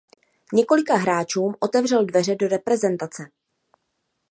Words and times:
Několika 0.53 0.95
hráčům 0.97 1.55
otevřel 1.59 2.05
dveře 2.05 2.35
do 2.35 2.47
reprezentace. 2.47 3.29